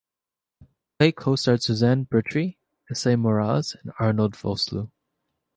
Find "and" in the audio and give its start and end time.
3.83-3.93